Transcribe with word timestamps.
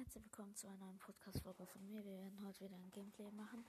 Herzlich 0.00 0.24
willkommen 0.24 0.56
zu 0.56 0.66
einer 0.66 0.78
neuen 0.78 0.98
Podcast-Folge 0.98 1.66
von 1.66 1.86
mir. 1.86 2.02
Wir 2.02 2.16
werden 2.16 2.42
heute 2.46 2.64
wieder 2.64 2.74
ein 2.74 2.90
Gameplay 2.90 3.30
machen. 3.32 3.66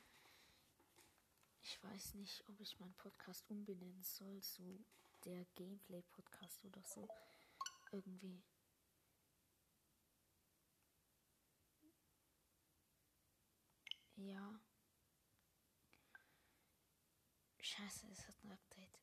Ich 1.61 1.83
weiß 1.83 2.13
nicht, 2.13 2.41
ob 2.47 2.57
ich 2.61 2.79
meinen 2.79 2.93
Podcast 2.93 3.43
umbenennen 3.49 4.01
soll 4.01 4.39
zu 4.39 4.81
der 5.25 5.43
Gameplay-Podcast 5.55 6.63
oder 6.63 6.81
so. 6.83 7.05
Irgendwie. 7.91 8.41
Ja. 14.15 14.57
Scheiße, 17.59 18.07
es 18.09 18.25
hat 18.25 18.35
ein 18.45 18.53
Update. 18.53 19.01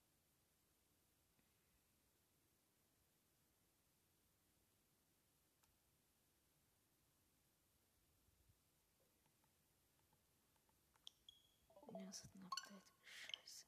Ja, 11.93 12.08
es 12.25 12.35
ein 12.35 12.45
Update. 12.45 12.85
Scheiße. 13.05 13.67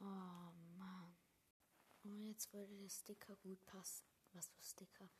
Oh 0.00 0.52
Mann. 0.76 1.16
Und 2.02 2.22
jetzt 2.24 2.52
würde 2.52 2.76
der 2.76 2.88
Sticker 2.88 3.36
gut 3.36 3.64
passen. 3.66 4.06
Was 4.32 4.48
für 4.48 4.62
Sticker? 4.62 5.10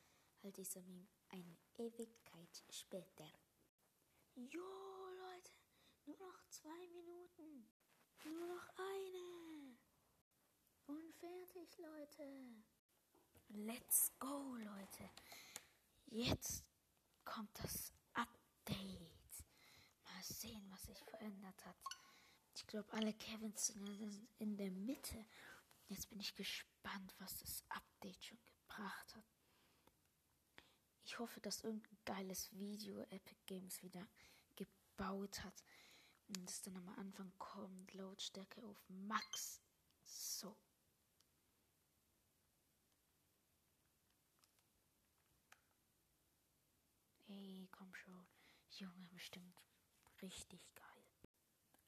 Halt 0.42 0.56
dieser 0.56 0.83
Meme. 0.83 1.09
Eine 1.30 1.56
Ewigkeit 1.77 2.64
später. 2.70 3.30
Jo, 4.34 5.11
Leute. 5.19 5.52
Nur 6.06 6.19
noch 6.19 6.45
zwei 6.48 6.87
Minuten. 6.88 7.69
Nur 8.25 8.47
noch 8.47 8.69
eine. 8.77 9.77
Und 10.86 11.12
fertig, 11.14 11.77
Leute. 11.78 12.64
Let's 13.48 14.12
go, 14.19 14.56
Leute. 14.56 15.11
Jetzt 16.06 16.64
kommt 17.25 17.50
das. 17.62 17.98
Mal 20.18 20.24
sehen, 20.24 20.69
was 20.72 20.83
sich 20.83 20.98
verändert 21.05 21.64
hat. 21.64 21.77
Ich 22.56 22.66
glaube, 22.66 22.92
alle 22.92 23.14
Kevins 23.14 23.69
sind 23.69 24.28
in 24.41 24.56
der 24.56 24.72
Mitte. 24.72 25.25
Jetzt 25.86 26.10
bin 26.10 26.19
ich 26.19 26.34
gespannt, 26.34 27.14
was 27.20 27.38
das 27.38 27.62
Update 27.69 28.25
schon 28.25 28.38
gebracht 28.44 29.14
hat. 29.14 29.25
Ich 31.05 31.20
hoffe, 31.20 31.41
dass 31.41 31.62
irgendein 31.62 31.97
geiles 32.05 32.50
Video 32.50 33.00
Epic 33.02 33.36
Games 33.47 33.80
wieder 33.84 34.08
gebaut 34.56 35.44
hat. 35.44 35.62
Und 36.27 36.50
es 36.50 36.62
dann 36.62 36.77
am 36.78 36.88
Anfang 36.98 37.32
kommt, 37.38 37.94
Lautstärke 37.94 38.60
auf 38.64 38.88
Max. 38.88 39.60
So. 40.03 40.56
Ey, 47.28 47.69
komm 47.70 47.94
schon. 47.94 48.27
Junge, 48.70 49.06
bestimmt 49.12 49.67
richtig 50.22 50.74
geil. 50.74 51.05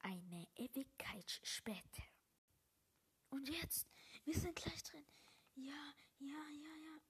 Eine 0.00 0.48
Ewigkeit 0.56 1.30
später. 1.42 2.02
Und 3.30 3.48
jetzt, 3.48 3.88
wir 4.24 4.34
sind 4.34 4.56
gleich 4.56 4.82
drin. 4.82 5.06
Ja, 5.54 5.94
ja, 6.18 6.48
ja, 6.48 6.76
ja. 6.76 7.00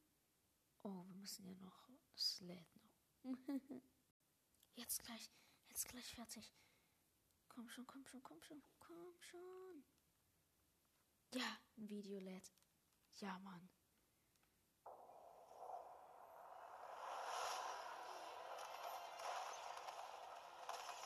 Oh, 0.82 1.06
wir 1.06 1.16
müssen 1.16 1.46
ja 1.46 1.54
noch, 1.54 1.88
es 2.14 2.40
lädt 2.40 2.68
noch. 2.77 3.24
jetzt 4.74 5.02
gleich, 5.04 5.30
jetzt 5.68 5.88
gleich 5.88 6.14
fertig. 6.14 6.52
Komm 7.48 7.68
schon, 7.68 7.86
komm 7.86 8.05
schon, 8.06 8.22
komm 8.22 8.42
schon, 8.42 8.62
komm 8.78 9.20
schon. 9.20 9.84
Ja, 11.34 11.60
ein 11.77 11.88
Video 11.88 12.18
lädt. 12.18 12.52
Ja, 13.18 13.38
Mann. 13.40 13.68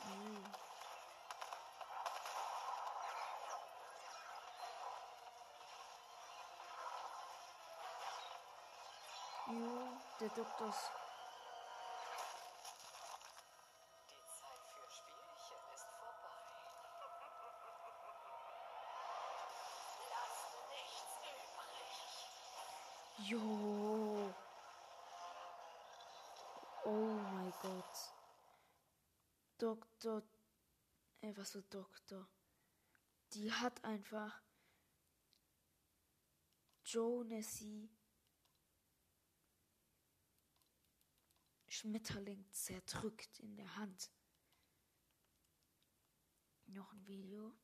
Oh. 0.07 0.65
Jo, 9.51 9.97
der 10.19 10.29
Doktor. 10.29 10.67
Die 10.67 11.04
Doktor. 30.05 30.29
Ey, 31.21 31.35
was 31.35 31.51
für 31.53 31.63
Doktor? 31.63 32.29
Die 33.33 33.51
hat 33.51 33.83
einfach 33.83 34.39
Joe 36.85 37.25
Nessie 37.25 37.89
Schmetterling 41.67 42.45
zerdrückt 42.51 43.39
in 43.39 43.55
der 43.57 43.75
Hand. 43.77 44.11
Noch 46.67 46.93
ein 46.93 47.07
Video. 47.07 47.55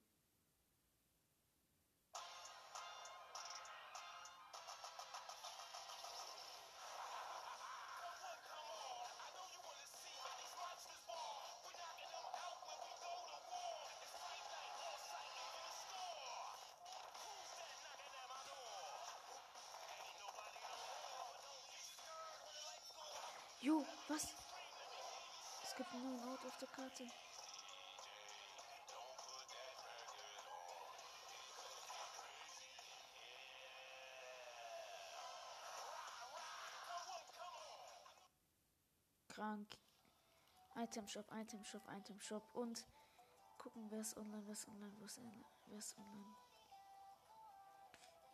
Der 26.62 26.68
Karte. 26.70 27.08
Krank. 39.30 39.78
Item 40.76 41.08
Shop, 41.08 41.26
Item 41.34 41.64
Shop, 41.64 41.82
Item 41.90 42.20
Shop 42.20 42.44
und 42.54 42.86
gucken, 43.58 43.90
wer 43.90 44.02
ist 44.02 44.16
online, 44.18 44.44
wer 44.46 44.54
ist 44.54 44.68
online, 44.68 44.94
wer 44.98 45.06
ist, 45.06 45.22
wer 45.68 45.78
ist 45.78 45.98
online. 45.98 46.36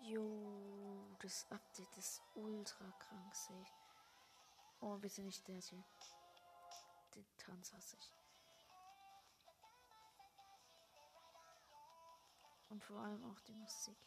Jo, 0.02 1.16
das 1.20 1.50
Update 1.50 1.98
ist 1.98 2.22
ultra 2.36 2.92
krank, 3.00 3.36
sehe 3.36 3.62
ich. 3.62 3.74
Oh, 4.82 4.98
bitte 4.98 5.22
nicht 5.24 5.48
der 5.48 5.60
hier. 5.60 5.84
Den 7.16 7.26
Tanz 7.38 7.74
hasse 7.74 7.98
ich. 7.98 8.17
Und 12.78 12.84
vor 12.84 13.00
allem 13.00 13.26
auch 13.26 13.40
die 13.40 13.56
Musik. 13.56 13.98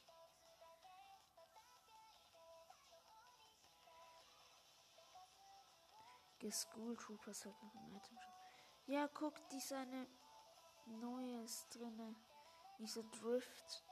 School 6.52 6.96
Troopers 6.96 7.44
hat 7.44 7.60
noch 7.64 7.74
ein 7.74 7.96
Item 7.96 8.16
Shop. 8.16 8.32
Ja, 8.86 9.08
guck, 9.08 9.34
die 9.48 9.56
ist 9.56 9.72
eine 9.72 10.06
neues 10.86 11.66
drinne. 11.70 12.14
Diese 12.78 13.02
Drift. 13.02 13.84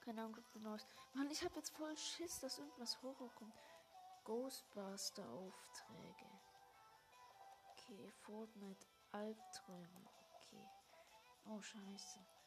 Keine 0.00 0.22
Ahnung, 0.22 0.38
ob 0.38 0.56
neues. 0.62 0.86
Mann, 1.12 1.30
ich 1.30 1.44
hab 1.44 1.54
jetzt 1.56 1.76
voll 1.76 1.94
Schiss, 1.94 2.40
dass 2.40 2.58
irgendwas 2.58 3.02
Horror 3.02 3.28
kommt. 3.34 3.52
Ghostbuster-Aufträge. 4.24 6.30
Okay, 7.72 8.10
Fortnite 8.22 8.86
Albträume. 9.12 10.08
Okay. 10.36 10.66
Oh, 11.44 11.60
scheiße. 11.60 12.37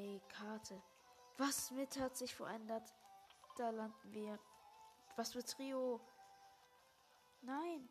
Ey, 0.00 0.18
Karte. 0.28 0.82
Was 1.36 1.70
mit 1.72 1.98
hat 1.98 2.16
sich 2.16 2.34
verändert? 2.34 2.94
Da 3.58 3.68
landen 3.68 4.14
wir. 4.14 4.38
Was 5.16 5.32
für 5.32 5.44
Trio? 5.44 6.00
Nein. 7.42 7.86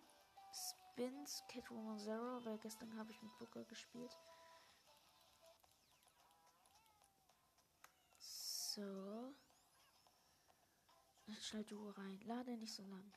Spins, 0.51 1.43
Catwoman 1.47 1.99
Zero, 1.99 2.43
weil 2.45 2.57
gestern 2.57 2.97
habe 2.97 3.11
ich 3.11 3.21
mit 3.21 3.37
Booker 3.37 3.63
gespielt. 3.65 4.17
So. 8.17 9.35
Schnell 11.39 11.63
Duo 11.65 11.91
rein. 11.91 12.19
Lade 12.25 12.57
nicht 12.57 12.73
so 12.73 12.81
lang. 12.85 13.13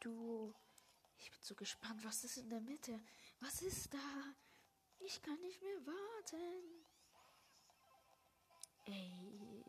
Duo. 0.00 0.52
Ich 1.18 1.30
bin 1.30 1.40
so 1.40 1.54
gespannt. 1.54 2.04
Was 2.04 2.24
ist 2.24 2.38
in 2.38 2.50
der 2.50 2.60
Mitte? 2.60 3.00
Was 3.38 3.62
ist 3.62 3.94
da? 3.94 4.34
Ich 5.04 5.20
kann 5.20 5.40
nicht 5.40 5.60
mehr 5.60 5.86
warten. 5.86 6.84
Ey. 8.84 9.64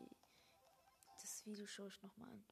Das 1.20 1.44
Video 1.44 1.66
schaue 1.66 1.88
ich 1.88 2.02
nochmal 2.02 2.30
an. 2.30 2.44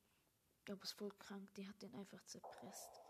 Aber 0.68 0.82
ist 0.82 0.92
voll 0.92 1.12
krank, 1.18 1.52
die 1.54 1.68
hat 1.68 1.80
den 1.80 1.94
einfach 1.94 2.22
zerpresst. 2.24 3.00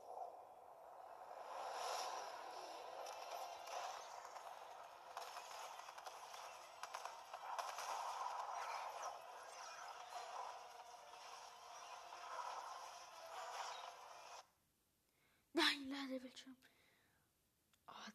Nein, 15.54 15.90
Ladebildschirm. 15.90 16.56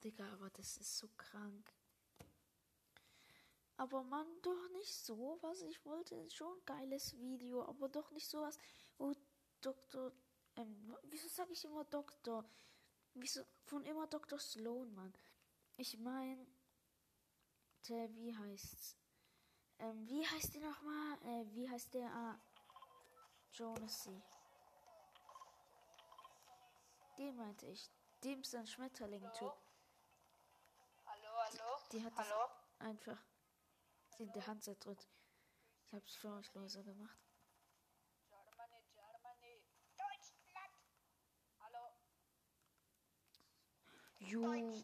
Digga, 0.03 0.31
aber 0.33 0.49
das 0.51 0.77
ist 0.77 0.97
so 0.97 1.09
krank. 1.17 1.73
Aber 3.77 4.03
man, 4.03 4.27
doch 4.41 4.69
nicht 4.73 4.93
so, 4.93 5.37
was 5.41 5.61
ich 5.61 5.85
wollte. 5.85 6.29
Schon 6.31 6.65
geiles 6.65 7.15
Video, 7.17 7.63
aber 7.63 7.89
doch 7.89 8.09
nicht 8.11 8.27
sowas, 8.27 8.57
wo 8.97 9.13
Dr. 9.61 10.11
Ähm, 10.55 10.95
wieso 11.03 11.27
sage 11.27 11.53
ich 11.53 11.63
immer 11.63 11.83
Doktor? 11.85 12.43
Wieso 13.13 13.43
von 13.65 13.85
immer 13.85 14.07
Dr. 14.07 14.39
Sloan, 14.39 14.93
Mann? 14.95 15.13
Ich 15.77 15.97
meine, 15.99 16.47
der, 17.87 18.13
wie 18.15 18.35
heißt's? 18.35 18.95
Ähm, 19.79 20.07
wie 20.09 20.25
heißt 20.25 20.55
der 20.55 20.61
nochmal? 20.61 21.17
Äh, 21.23 21.45
wie 21.53 21.69
heißt 21.69 21.93
der? 21.93 22.11
Ah, 22.11 22.39
Jonesy. 23.51 24.23
Den 27.17 27.35
meinte 27.35 27.67
ich. 27.67 27.89
Dem 28.23 28.41
ist 28.41 28.55
ein 28.55 28.65
Schmetterling-Typ. 28.65 29.53
Hallo? 31.47 31.79
Die 31.93 32.03
hat 32.03 32.13
hallo? 32.17 32.49
einfach 32.79 33.17
in 34.17 34.31
der 34.33 34.45
Hand 34.47 34.65
zerdrückt. 34.65 35.07
Ich 35.85 35.93
hab's 35.93 36.15
für 36.15 36.33
euch 36.33 36.53
leiser 36.53 36.83
gemacht. 36.83 37.17
Germany, 38.29 38.83
Germany. 38.93 39.63
Deutschland! 39.95 40.73
Hallo? 41.61 41.93
Jo, 44.19 44.81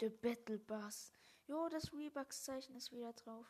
der 0.00 0.08
Battle 0.08 0.58
Bass. 0.58 1.12
Jo, 1.46 1.68
das 1.68 1.92
Rebucks-Zeichen 1.92 2.74
ist 2.74 2.90
wieder 2.90 3.12
drauf. 3.12 3.46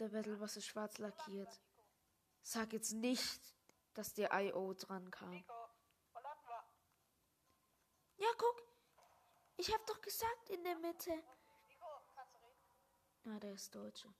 Der 0.00 0.08
Battle 0.08 0.38
Bass 0.38 0.56
ist 0.56 0.66
schwarz 0.66 0.98
lackiert. 0.98 1.60
Sag 2.42 2.72
jetzt 2.72 2.94
nicht, 2.94 3.54
dass 3.94 4.12
der 4.14 4.32
I.O. 4.32 4.74
dran 4.74 5.08
kam. 5.12 5.44
Ja, 8.16 8.28
guck. 8.36 8.71
Ich 9.56 9.72
hab 9.72 9.86
doch 9.86 10.00
gesagt 10.00 10.50
in 10.50 10.62
der 10.64 10.76
Mitte. 10.76 11.22
Na, 13.24 13.38
der 13.38 13.54
ist 13.54 13.74
Deutsche. 13.74 14.12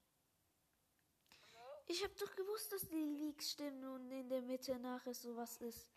Ich 1.87 2.03
hab 2.05 2.17
doch 2.17 2.35
gewusst, 2.37 2.73
dass 2.73 2.89
die 2.89 3.05
Leaks 3.05 3.51
stimmen 3.51 3.85
und 3.85 4.11
in 4.11 4.29
der 4.29 4.43
Mitte 4.43 4.79
nachher 4.79 5.15
sowas 5.15 5.57
ist. 5.59 5.91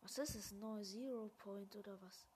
Was 0.00 0.18
ist 0.18 0.34
es? 0.34 0.52
Neue 0.52 0.82
Zero 0.82 1.28
Point 1.36 1.76
oder 1.76 2.00
was? 2.00 2.35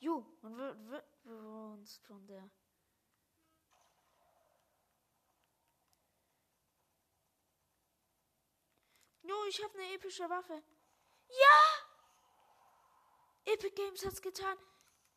Jo, 0.00 0.24
wird, 0.40 0.88
wird, 0.88 1.04
uns 1.26 1.98
von 1.98 2.26
der. 2.26 2.50
Jo, 9.22 9.44
ich 9.46 9.62
habe 9.62 9.74
eine 9.74 9.92
epische 9.92 10.28
Waffe. 10.30 10.62
Ja! 11.28 11.60
Epic 13.52 13.74
Games 13.74 14.04
hat's 14.04 14.22
getan. 14.22 14.56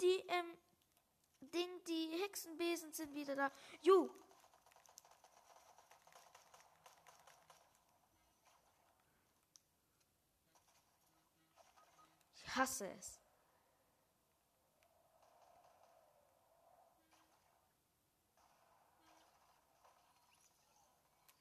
Die, 0.01 0.19
ähm, 0.27 0.57
Ding, 1.39 1.83
die 1.85 2.21
Hexenbesen 2.21 2.91
sind 2.91 3.13
wieder 3.13 3.37
da. 3.37 3.51
Jo! 3.81 4.13
Ich 12.35 12.55
hasse 12.55 12.91
es. 12.91 13.22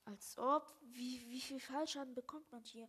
Als 0.04 0.36
ob. 0.38 0.74
Wie, 0.82 1.28
wie 1.28 1.40
viel 1.40 1.60
Fallschaden 1.60 2.14
bekommt 2.14 2.50
man 2.50 2.64
hier? 2.64 2.88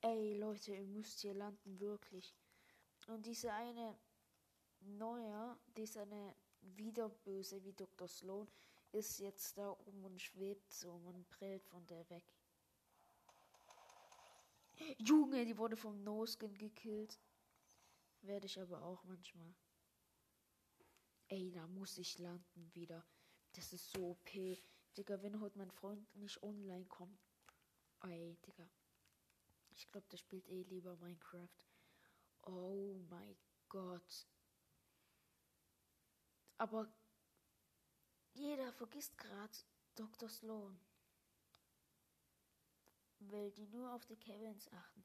Ey, 0.00 0.34
Leute, 0.34 0.74
ihr 0.74 0.86
müsst 0.86 1.20
hier 1.20 1.34
landen, 1.34 1.78
wirklich. 1.78 2.34
Und 3.06 3.24
diese 3.24 3.52
eine 3.52 3.96
neue, 4.80 5.56
diese 5.76 6.02
eine 6.02 6.34
wieder 6.60 7.08
böse 7.08 7.62
wie 7.64 7.72
Dr. 7.72 8.08
Sloan, 8.08 8.48
ist 8.90 9.18
jetzt 9.18 9.56
da 9.56 9.70
oben 9.70 10.04
und 10.04 10.20
schwebt 10.20 10.72
so. 10.72 10.98
Man 10.98 11.24
prellt 11.26 11.64
von 11.64 11.86
der 11.86 12.08
weg. 12.10 12.24
Junge, 14.98 15.44
die 15.44 15.56
wurde 15.56 15.76
vom 15.76 16.02
No-Skin 16.02 16.54
gekillt. 16.58 17.18
Werde 18.22 18.46
ich 18.46 18.60
aber 18.60 18.82
auch 18.82 19.02
manchmal. 19.04 19.54
Ey, 21.32 21.50
da 21.50 21.66
muss 21.66 21.96
ich 21.96 22.18
landen 22.18 22.74
wieder. 22.74 23.02
Das 23.52 23.72
ist 23.72 23.90
so 23.90 24.10
OP. 24.10 24.30
Digga, 24.98 25.22
wenn 25.22 25.40
heute 25.40 25.56
mein 25.56 25.70
Freund 25.70 26.14
nicht 26.14 26.42
online 26.42 26.84
kommt. 26.84 27.18
Ey, 28.02 28.36
Digga. 28.46 28.68
Ich 29.70 29.90
glaube, 29.90 30.06
der 30.10 30.18
spielt 30.18 30.46
eh 30.50 30.62
lieber 30.64 30.94
Minecraft. 30.96 31.56
Oh 32.42 33.00
mein 33.08 33.34
Gott. 33.70 34.26
Aber 36.58 36.92
jeder 38.34 38.70
vergisst 38.74 39.16
gerade 39.16 39.56
Dr. 39.94 40.28
Sloan. 40.28 40.78
Weil 43.20 43.52
die 43.52 43.68
nur 43.68 43.94
auf 43.94 44.04
die 44.04 44.18
Kevins 44.18 44.70
achten. 44.70 45.02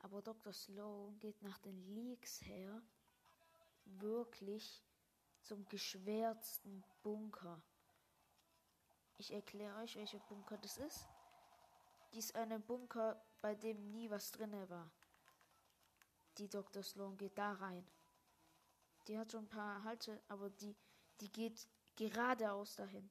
Aber 0.00 0.22
Dr. 0.22 0.52
Sloan 0.52 1.20
geht 1.20 1.40
nach 1.40 1.58
den 1.58 1.78
Leaks 1.94 2.40
her 2.42 2.82
wirklich 3.84 4.82
zum 5.48 5.66
geschwärzten 5.70 6.84
Bunker. 7.02 7.58
Ich 9.16 9.32
erkläre 9.32 9.78
euch, 9.78 9.96
welcher 9.96 10.18
Bunker 10.18 10.58
das 10.58 10.76
ist. 10.76 11.08
Dies 12.12 12.26
ist 12.26 12.36
eine 12.36 12.60
Bunker, 12.60 13.20
bei 13.40 13.54
dem 13.54 13.90
nie 13.90 14.10
was 14.10 14.30
drinne 14.30 14.68
war. 14.68 14.90
Die 16.36 16.48
Dr. 16.48 16.82
Sloan 16.82 17.16
geht 17.16 17.36
da 17.38 17.52
rein. 17.52 17.86
Die 19.06 19.18
hat 19.18 19.32
schon 19.32 19.44
ein 19.44 19.48
paar 19.48 19.82
Halte, 19.84 20.22
aber 20.28 20.50
die, 20.50 20.76
die 21.20 21.32
geht 21.32 21.66
geradeaus 21.96 22.76
dahin. 22.76 23.10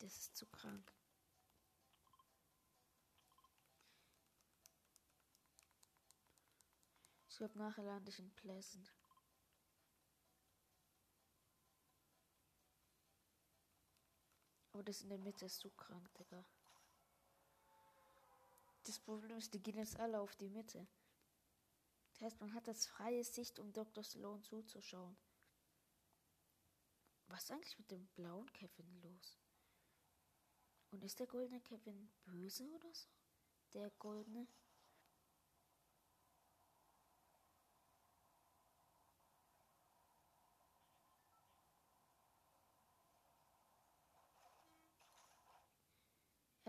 Das 0.00 0.16
ist 0.16 0.36
zu 0.36 0.46
krank. 0.46 0.92
Ich 7.28 7.36
glaube, 7.36 7.56
nachher 7.56 7.84
lande 7.84 8.10
ich 8.10 8.18
in 8.18 8.30
Pleasant. 8.32 8.92
Aber 14.74 14.82
das 14.82 15.02
in 15.02 15.08
der 15.08 15.18
Mitte 15.18 15.46
ist 15.46 15.60
so 15.60 15.70
krank, 15.70 16.12
Digga. 16.14 16.44
Das 18.82 18.98
Problem 18.98 19.38
ist, 19.38 19.54
die 19.54 19.62
gehen 19.62 19.78
jetzt 19.78 20.00
alle 20.00 20.20
auf 20.20 20.34
die 20.34 20.48
Mitte. 20.48 20.86
Das 22.12 22.22
heißt, 22.22 22.40
man 22.40 22.52
hat 22.52 22.66
das 22.66 22.84
freie 22.84 23.22
Sicht, 23.22 23.60
um 23.60 23.72
Dr. 23.72 24.02
Sloan 24.02 24.42
zuzuschauen. 24.42 25.16
Was 27.28 27.44
ist 27.44 27.52
eigentlich 27.52 27.78
mit 27.78 27.90
dem 27.92 28.04
blauen 28.08 28.52
Kevin 28.52 29.00
los? 29.00 29.38
Und 30.90 31.04
ist 31.04 31.20
der 31.20 31.28
goldene 31.28 31.60
Kevin 31.60 32.10
böse 32.24 32.68
oder 32.74 32.92
so? 32.92 33.08
Der 33.74 33.90
goldene? 33.90 34.48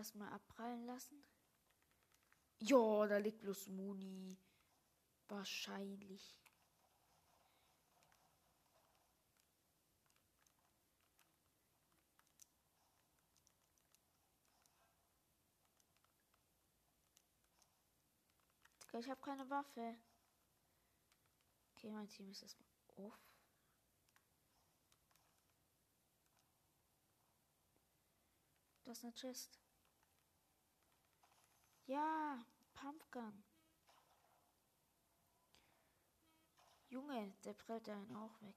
Erstmal 0.05 0.31
abprallen 0.33 0.85
lassen. 0.85 1.25
Ja, 2.59 3.07
da 3.07 3.17
liegt 3.17 3.41
bloß 3.41 3.69
Muni. 3.69 4.38
Wahrscheinlich. 5.29 6.39
Ich 18.93 19.09
habe 19.09 19.21
keine 19.21 19.50
Waffe. 19.50 19.97
Okay, 21.71 21.89
mein 21.89 22.07
Team 22.09 22.29
ist 22.29 22.43
erstmal 22.43 22.69
off. 22.97 23.19
Das 28.83 29.00
ist 29.00 29.03
eine 29.03 29.13
Chest. 29.15 29.64
Ja, 31.88 32.44
Pumpgun. 32.74 33.44
Junge, 36.89 37.34
der 37.44 37.54
prellt 37.54 37.88
einen 37.89 38.15
auch 38.15 38.42
weg. 38.42 38.56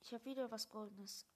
Ich 0.00 0.12
habe 0.12 0.24
wieder 0.26 0.50
was 0.50 0.68
Goldenes. 0.68 1.26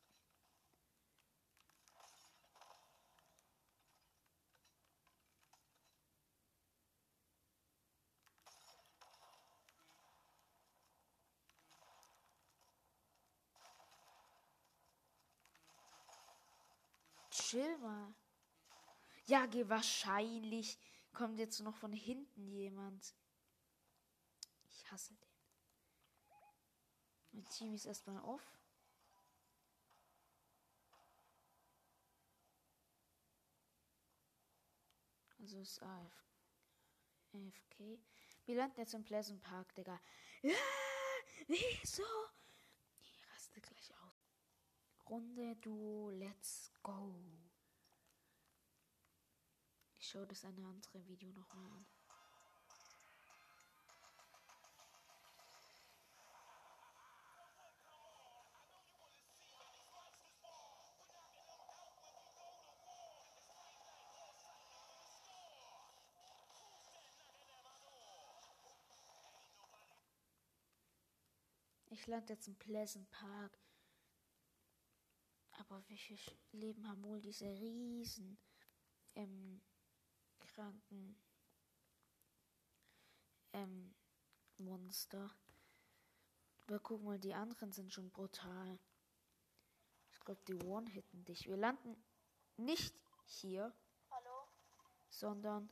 Chill 17.32 17.78
mal. 17.78 18.14
Ja, 19.24 19.46
geh 19.46 19.68
wahrscheinlich 19.68 20.78
kommt 21.12 21.38
jetzt 21.38 21.60
noch 21.60 21.76
von 21.76 21.92
hinten 21.92 22.46
jemand. 22.48 23.14
Ich 24.68 24.90
hasse 24.90 25.14
den. 25.14 25.32
Mein 27.32 27.48
Team 27.48 27.72
ist 27.72 27.86
erstmal 27.86 28.20
auf. 28.20 28.42
Also 35.38 35.58
ist 35.58 35.82
AF 35.82 36.22
AFK. 37.32 37.98
Wir 38.44 38.56
landen 38.56 38.78
jetzt 38.78 38.94
im 38.94 39.04
Pleasant 39.04 39.42
Park, 39.42 39.74
Digga. 39.74 39.98
Ja, 40.42 40.54
wieso? 41.46 42.04
Ich 43.00 43.26
raste 43.30 43.60
gleich 43.60 43.94
aus. 44.04 44.12
Runde 45.08 45.56
du, 45.56 46.10
let's 46.10 46.72
go. 46.82 47.14
Ich 49.98 50.08
schaue 50.08 50.26
das 50.26 50.44
eine 50.44 50.66
andere 50.66 51.06
Video 51.06 51.32
nochmal 51.32 51.70
an. 51.70 51.86
Ich 71.90 72.06
lande 72.06 72.32
jetzt 72.32 72.48
im 72.48 72.56
Pleasant 72.56 73.10
Park. 73.10 73.58
Aber 75.72 75.88
wie 75.88 75.96
viel 75.96 76.18
Leben 76.52 76.86
haben 76.86 77.02
wohl 77.02 77.18
diese 77.18 77.46
riesen 77.46 78.36
ähm, 79.14 79.62
kranken 80.38 81.16
ähm, 83.54 83.94
Monster? 84.58 85.34
Aber 86.66 86.78
guck 86.78 87.02
mal, 87.02 87.18
die 87.18 87.32
anderen 87.32 87.72
sind 87.72 87.90
schon 87.90 88.10
brutal. 88.10 88.78
Ich 90.10 90.20
glaube, 90.20 90.42
die 90.46 90.62
One-Hitten 90.62 91.24
dich. 91.24 91.46
Wir 91.46 91.56
landen 91.56 91.96
nicht 92.58 92.94
hier, 93.24 93.74
Hallo? 94.10 94.46
sondern 95.08 95.70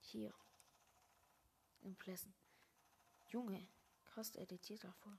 hier. 0.00 0.34
Im 1.82 1.94
Plessen. 1.94 2.34
Junge, 3.28 3.68
krass 4.04 4.34
editiert 4.34 4.82
davon. 4.82 5.16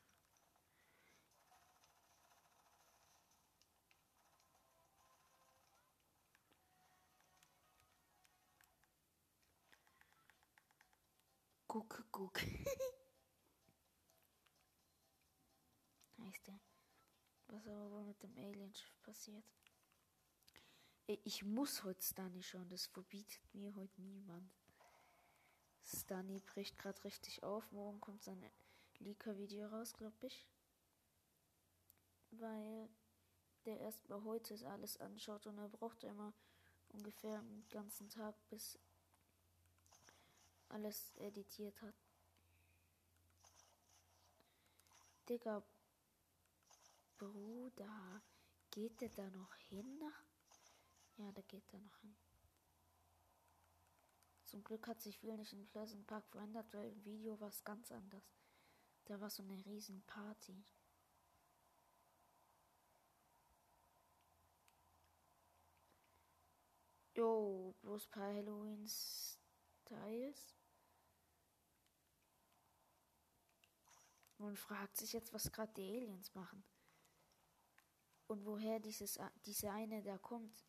Guck, 11.67 12.05
guck. 12.11 12.39
heißt 16.17 16.47
der. 16.47 16.59
Was 17.47 17.67
aber 17.67 17.91
wohl 17.91 18.03
mit 18.05 18.21
dem 18.23 18.37
Alienschiff 18.37 19.01
passiert. 19.01 19.43
Ich 21.07 21.43
muss 21.43 21.83
heute 21.83 22.01
Stunny 22.01 22.43
schauen, 22.43 22.67
das 22.69 22.87
verbietet 22.87 23.41
mir 23.53 23.73
heute 23.75 24.01
niemand. 24.01 24.51
Stunny 25.83 26.41
bricht 26.41 26.77
gerade 26.77 27.03
richtig 27.05 27.43
auf. 27.43 27.71
Morgen 27.71 28.01
kommt 28.01 28.23
sein 28.23 28.43
Leaker-Video 28.99 29.67
raus, 29.67 29.93
glaube 29.93 30.27
ich. 30.27 30.45
Weil 32.31 32.89
der 33.65 33.79
erst 33.79 34.09
mal 34.09 34.23
heute 34.23 34.55
alles 34.69 34.97
anschaut 34.97 35.47
und 35.47 35.57
er 35.57 35.69
braucht 35.69 36.03
immer 36.03 36.33
ungefähr 36.89 37.39
einen 37.39 37.67
ganzen 37.69 38.09
Tag, 38.09 38.35
bis 38.49 38.77
alles 40.69 41.15
editiert 41.17 41.81
hat. 41.81 41.95
Digga, 45.29 45.63
Bruder, 47.17 48.21
geht 48.71 49.01
der 49.01 49.09
da 49.09 49.29
noch 49.31 49.53
hin? 49.55 50.01
Ja, 51.17 51.29
der 51.31 51.43
geht 51.43 51.73
da 51.73 51.77
noch 51.79 51.97
hin. 51.97 52.15
Zum 54.45 54.63
Glück 54.63 54.87
hat 54.87 55.01
sich 55.01 55.19
viel 55.19 55.35
nicht 55.35 55.51
in 55.51 55.67
Pleasant 55.67 56.07
Park 56.07 56.25
verändert, 56.29 56.73
weil 56.73 56.89
im 56.89 57.03
Video 57.03 57.37
war 57.39 57.49
es 57.49 57.65
ganz 57.65 57.91
anders. 57.91 58.23
Da 59.05 59.19
war 59.19 59.29
so 59.29 59.43
eine 59.43 59.65
riesen 59.65 60.01
Party. 60.03 60.63
Jo, 67.15 67.75
bloß 67.81 68.07
paar 68.07 68.33
Halloween-Styles. 68.33 70.56
Man 74.39 74.55
fragt 74.55 74.97
sich 74.97 75.13
jetzt, 75.13 75.33
was 75.33 75.51
gerade 75.51 75.73
die 75.73 75.89
Aliens 75.89 76.33
machen. 76.35 76.63
Und 78.27 78.45
woher 78.45 78.79
dieses, 78.79 79.19
diese 79.45 79.71
eine 79.71 80.03
da 80.03 80.17
kommt. 80.17 80.65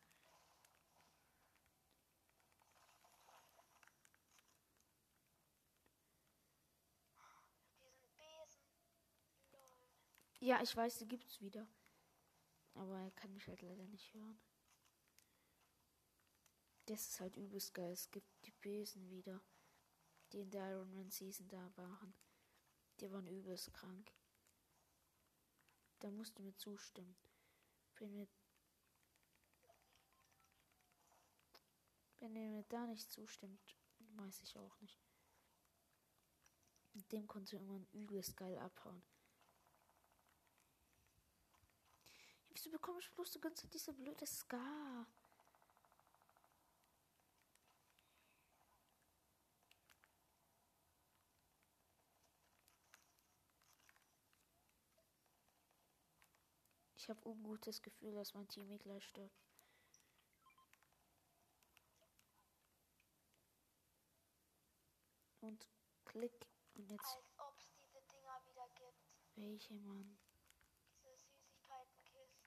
Ja, 10.40 10.62
ich 10.62 10.74
weiß, 10.74 10.98
die 10.98 11.08
gibt's 11.08 11.40
wieder. 11.40 11.66
Aber 12.74 13.00
er 13.00 13.10
kann 13.10 13.34
mich 13.34 13.46
halt 13.48 13.60
leider 13.60 13.86
nicht 13.88 14.14
hören. 14.14 14.40
Das 16.86 17.08
ist 17.08 17.20
halt 17.20 17.36
übelst 17.36 17.74
geil. 17.74 17.92
Es 17.92 18.10
gibt 18.10 18.30
die 18.46 18.52
Besen 18.52 19.10
wieder, 19.10 19.42
die 20.32 20.40
in 20.40 20.50
der 20.50 20.70
Iron 20.70 20.94
Man 20.94 21.10
Season 21.10 21.48
da 21.48 21.70
waren. 21.76 22.14
Die 23.00 23.10
waren 23.12 23.26
übelst 23.26 23.72
krank. 23.72 24.12
Da 26.00 26.10
musst 26.10 26.38
du 26.38 26.42
mir 26.42 26.56
zustimmen. 26.56 27.16
Wenn 27.96 28.12
mir, 28.12 28.28
wenn 32.18 32.36
ihr 32.36 32.50
mir 32.50 32.64
da 32.64 32.86
nicht 32.86 33.10
zustimmt, 33.10 33.76
weiß 33.98 34.42
ich 34.42 34.56
auch 34.56 34.80
nicht. 34.80 35.00
Mit 36.92 37.10
dem 37.12 37.26
konnte 37.26 37.56
irgendwann 37.56 37.86
übelst 37.92 38.36
geil 38.36 38.58
abhauen. 38.58 39.02
Wieso 42.50 42.70
bekomme 42.70 42.98
ich 43.00 43.12
bloß 43.12 43.30
die 43.32 43.40
ganze 43.40 43.62
Zeit 43.62 43.74
diese 43.74 43.94
blöde 43.94 44.26
Ska? 44.26 45.06
Ich 57.08 57.10
habe 57.10 57.26
ungutes 57.26 57.80
Gefühl, 57.80 58.12
dass 58.12 58.34
mein 58.34 58.46
Team 58.48 58.78
gleich 58.78 59.02
stirbt. 59.02 59.40
Und 65.40 65.66
klick. 66.04 66.46
Und 66.74 66.90
jetzt 66.90 67.02
Als 67.06 67.30
ob 67.38 67.56
es 67.56 67.72
diese 67.80 68.02
Dinger 68.12 68.44
wieder 68.44 68.68
gibt. 68.74 69.08
welche, 69.36 69.72
Mann? 69.72 70.18
Diese 70.84 71.16
Süßigkeitenkisten. 71.16 72.44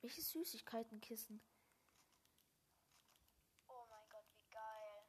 Welche 0.00 0.22
Süßigkeitenkissen? 0.22 1.42
Oh 3.68 3.84
mein 3.90 4.08
Gott, 4.08 4.24
wie 4.34 4.48
geil. 4.48 5.04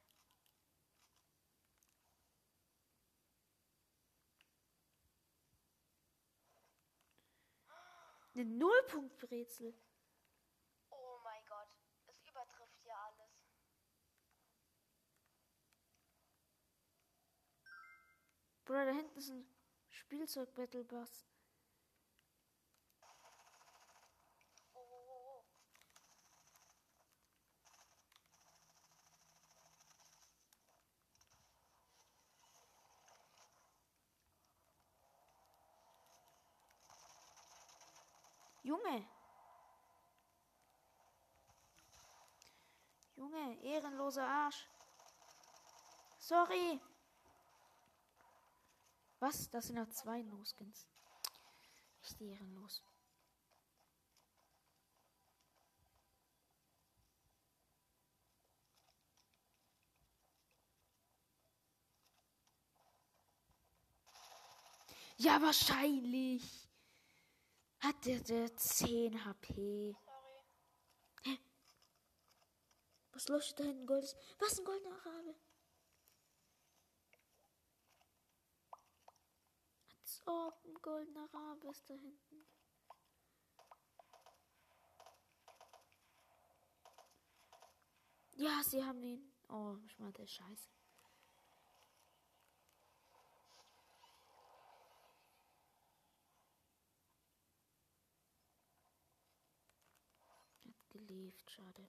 Eine 8.35 8.43
Nullpunktbrezel. 8.45 9.73
Oh 10.89 11.19
mein 11.23 11.45
Gott. 11.47 11.69
Es 12.07 12.21
übertrifft 12.27 12.81
hier 12.83 12.93
alles. 12.97 13.31
Bruder, 18.65 18.85
da 18.87 18.91
hinten 18.91 19.17
ist 19.17 19.29
ein 19.29 19.47
Spielzeug-Battle-Bus. 19.87 21.29
Junge! 38.65 39.07
Junge, 43.15 43.61
ehrenloser 43.61 44.27
Arsch. 44.27 44.67
Sorry. 46.17 46.81
Was? 49.19 49.51
Das 49.51 49.67
sind 49.67 49.77
ja 49.77 49.87
zwei 49.91 50.23
No-Skins. 50.23 50.87
Echt 52.01 52.19
ehrenlos. 52.19 52.81
Ja, 65.17 65.39
wahrscheinlich. 65.39 66.64
Hat 67.85 68.03
der, 68.03 68.19
der 68.19 68.55
10 68.55 69.25
HP. 69.25 69.95
Sorry. 71.23 71.39
Was 73.11 73.27
leuchtet 73.27 73.59
da 73.59 73.63
hinten 73.63 73.85
goldes? 73.85 74.15
Was 74.39 74.57
ein 74.57 74.65
goldener 74.65 75.05
Rabe? 75.05 75.35
Als 80.01 80.21
ob 80.25 80.65
ein 80.65 80.73
goldener 80.81 81.31
Rabe 81.31 81.67
ist 81.67 81.87
da 81.87 81.93
hinten. 81.93 82.47
Ja, 88.33 88.63
sie 88.63 88.83
haben 88.83 89.03
ihn. 89.03 89.31
Oh, 89.47 89.77
ich 89.85 89.99
meine, 89.99 90.13
der 90.13 90.25
scheiße. 90.25 90.74
Gelebt, 101.15 101.49
schade. 101.49 101.87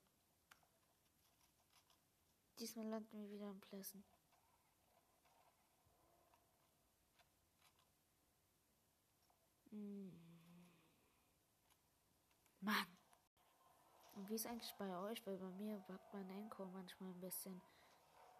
Diesmal 2.60 2.86
landen 2.86 3.18
wir 3.18 3.28
wieder 3.28 3.48
am 3.48 3.60
Plessen. 3.60 4.04
Hm. 9.70 10.12
Mann. 12.60 12.96
Und 14.14 14.28
wie 14.30 14.36
ist 14.36 14.46
eigentlich 14.46 14.72
bei 14.76 14.96
euch? 14.96 15.26
Weil 15.26 15.38
bei 15.38 15.50
mir 15.50 15.78
backt 15.88 16.14
mein 16.14 16.30
Encore 16.30 16.70
manchmal 16.70 17.10
ein 17.10 17.20
bisschen. 17.20 17.60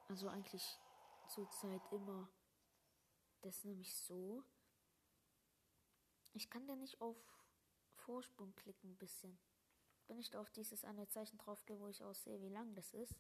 Also 0.07 0.29
eigentlich 0.29 0.79
zurzeit 1.27 1.83
immer. 1.91 2.31
Das 3.43 3.57
ist 3.57 3.65
nämlich 3.65 3.93
so. 3.93 4.45
Ich 6.33 6.49
kann 6.49 6.65
da 6.69 6.77
nicht 6.77 7.01
auf 7.01 7.17
Vorsprung 7.97 8.55
klicken 8.55 8.93
ein 8.93 8.99
bisschen. 8.99 9.37
Wenn 10.07 10.19
ich 10.19 10.37
auf 10.37 10.51
dieses 10.51 10.85
eine 10.85 11.09
Zeichen 11.09 11.39
drauf 11.39 11.65
gehe, 11.67 11.79
wo 11.79 11.89
ich 11.89 12.03
aussehe, 12.03 12.41
wie 12.41 12.49
lang 12.49 12.75
das 12.75 12.95
ist, 12.95 13.15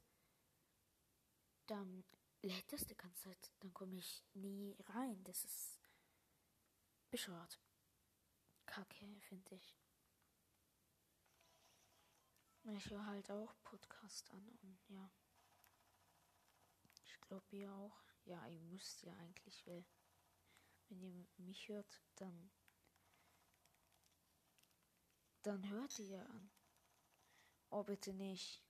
dann 1.66 2.04
lädt 2.42 2.72
das 2.72 2.86
die 2.86 2.96
ganze 2.96 3.24
Zeit. 3.24 3.52
Dann 3.60 3.74
komme 3.74 3.96
ich 3.96 4.24
nie 4.34 4.76
rein. 4.80 5.22
Das 5.24 5.44
ist 5.44 5.80
bescheuert. 7.10 7.60
Kacke, 8.66 9.20
finde 9.20 9.54
ich. 9.54 9.76
Ich 12.64 12.90
höre 12.90 13.06
halt 13.06 13.30
auch 13.30 13.54
Podcast 13.62 14.30
an 14.32 14.58
und 14.62 14.78
ja. 14.88 15.10
Ich 17.04 17.20
glaube 17.20 17.46
ihr 17.50 17.72
auch. 17.72 18.02
Ja, 18.24 18.44
ihr 18.48 18.60
müsst 18.60 19.02
ja 19.02 19.14
eigentlich, 19.18 19.64
weil 19.66 19.84
wenn 20.88 21.00
ihr 21.00 21.26
mich 21.36 21.68
hört, 21.68 22.02
dann 22.16 22.50
dann 25.42 25.68
hört 25.68 25.96
ihr 26.00 26.28
an. 26.28 26.50
Oh, 27.70 27.84
bitte 27.84 28.12
nicht. 28.12 28.60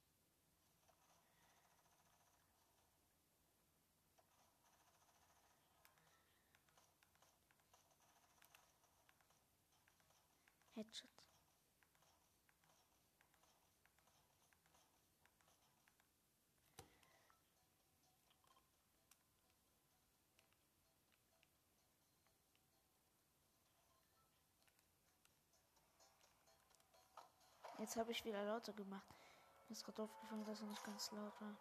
Headshot. 10.76 11.15
Jetzt 27.78 27.96
habe 27.96 28.12
ich 28.12 28.24
wieder 28.24 28.42
lauter 28.44 28.72
gemacht. 28.72 29.14
Mir 29.68 29.74
ist 29.74 29.84
gerade 29.84 30.02
aufgefallen, 30.02 30.44
dass 30.44 30.60
er 30.60 30.66
nicht 30.66 30.84
ganz 30.84 31.10
laut 31.12 31.40
war. 31.40 31.56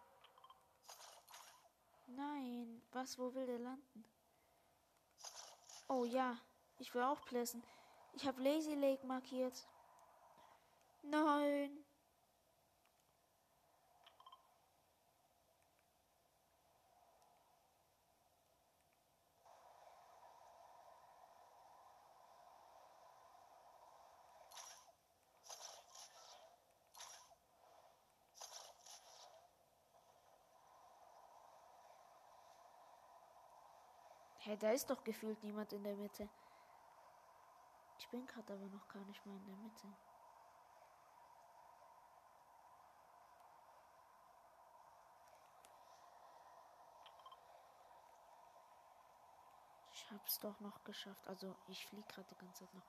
Nein, 2.06 2.82
was, 2.92 3.18
wo 3.18 3.34
will 3.34 3.46
der 3.46 3.58
landen? 3.58 4.04
Oh 5.88 6.04
ja, 6.04 6.38
ich 6.78 6.94
will 6.94 7.02
auch 7.02 7.20
plässen. 7.24 7.62
Ich 8.14 8.26
habe 8.26 8.42
Lazy 8.42 8.74
Lake 8.74 9.06
markiert. 9.06 9.66
Nein. 11.02 11.85
Hey, 34.46 34.56
da 34.56 34.70
ist 34.70 34.88
doch 34.88 35.02
gefühlt 35.02 35.42
niemand 35.42 35.72
in 35.72 35.82
der 35.82 35.96
Mitte. 35.96 36.28
Ich 37.98 38.08
bin 38.10 38.24
gerade 38.26 38.52
aber 38.52 38.66
noch 38.66 38.86
gar 38.88 39.04
nicht 39.04 39.26
mal 39.26 39.36
in 39.36 39.44
der 39.44 39.56
Mitte. 39.56 39.88
Ich 49.92 50.10
hab's 50.12 50.38
doch 50.38 50.60
noch 50.60 50.84
geschafft. 50.84 51.26
Also 51.26 51.56
ich 51.66 51.84
fliege 51.84 52.06
gerade 52.06 52.28
die 52.30 52.38
ganze 52.38 52.64
Zeit 52.64 52.74
noch. 52.74 52.84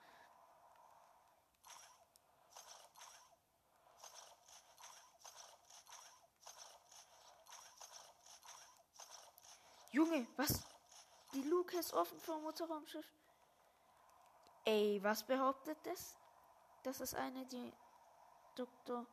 Junge, 9.92 10.28
was? 10.36 10.77
Die 11.34 11.42
Luke 11.44 11.78
ist 11.78 11.94
offen 11.94 12.20
vom 12.20 12.42
Motorraumschiff. 12.44 13.06
Ey, 14.66 15.00
was 15.04 15.24
behauptet 15.24 15.78
das? 15.84 16.18
Das 16.84 17.02
ist 17.02 17.16
eine, 17.16 17.46
die 17.46 17.74
Dr. 18.56 19.06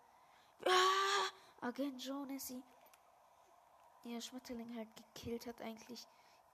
Ah, 0.65 1.67
Agent 1.67 2.03
Jonesy 2.03 2.63
ihr 4.05 4.21
Schmetterling 4.21 4.77
halt 4.77 4.89
gekillt 4.97 5.47
hat, 5.47 5.61
eigentlich 5.63 6.07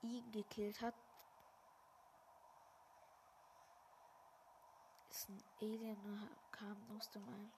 ihn 0.02 0.30
gekillt 0.30 0.80
hat. 0.80 0.94
Ist 5.10 5.28
ein 5.28 5.42
Alien, 5.60 6.30
kam 6.52 6.76
aus 6.96 7.10
dem 7.10 7.52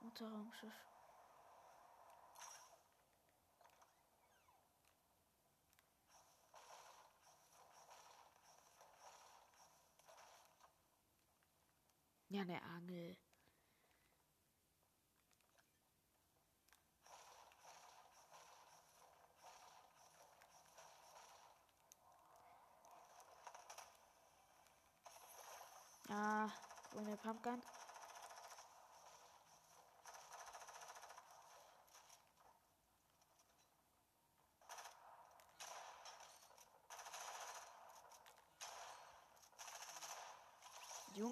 Motorraumschiff. 0.00 0.72
Ja, 12.30 12.42
eine 12.42 12.62
Angel. 12.62 13.16
Ah, 26.10 26.48
ohne 26.96 27.16
Pumpgun. 27.16 27.62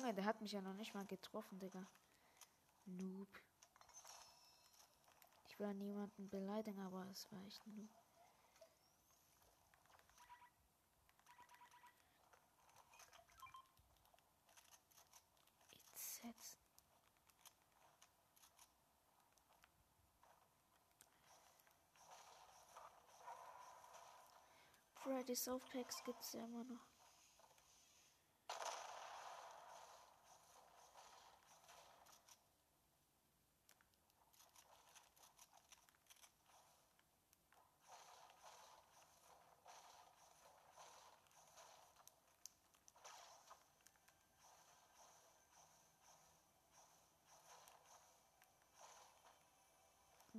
Junge, 0.07 0.15
der 0.15 0.25
hat 0.25 0.41
mich 0.41 0.53
ja 0.53 0.63
noch 0.63 0.75
nicht 0.75 0.95
mal 0.95 1.05
getroffen, 1.05 1.59
Digga. 1.59 1.85
Noob. 2.85 3.29
Ich 5.49 5.59
will 5.59 5.75
niemanden 5.75 6.29
beleidigen, 6.29 6.79
aber 6.79 7.05
es 7.11 7.27
war 7.33 7.45
echt 7.45 7.67
Noob. 7.67 7.91
Friday 25.03 25.35
Softpacks 25.35 26.05
gibt 26.05 26.21
es 26.21 26.33
ja 26.33 26.45
immer 26.45 26.63
noch. 26.63 26.96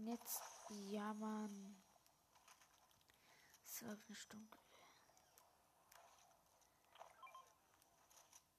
Jetzt, 0.05 0.41
ja, 0.91 1.13
Mann. 1.13 1.83
Stunde. 4.15 4.57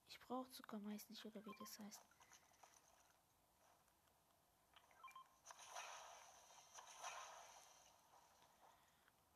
Ich 0.08 0.20
brauche 0.20 0.50
Zuckermais 0.50 1.08
nicht, 1.08 1.24
oder 1.24 1.44
wie 1.44 1.56
das 1.58 1.78
heißt. 1.78 2.00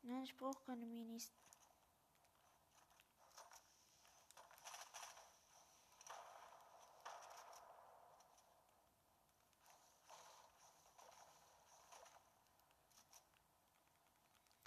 Nein, 0.02 0.24
ich 0.24 0.36
brauche 0.36 0.62
keine 0.64 0.86
Minis. 0.86 1.32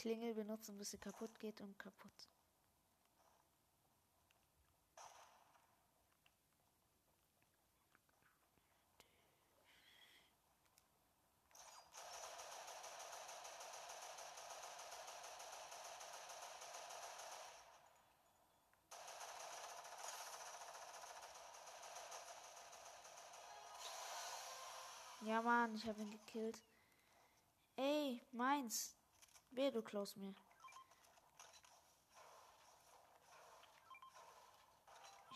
Klingel 0.05 0.35
benutzen, 0.35 0.77
bis 0.77 0.91
sie 0.91 0.99
kaputt 0.99 1.39
geht 1.39 1.59
und 1.61 1.79
kaputt. 1.79 2.11
Ja, 25.21 25.41
Mann, 25.41 25.73
ich 25.73 25.87
habe 25.87 25.99
ihn 25.99 26.11
gekillt. 26.11 26.61
Ey, 27.75 28.21
meins. 28.31 28.95
Wer 29.55 29.71
du 29.71 29.81
klaust 29.81 30.17
mir. 30.17 30.35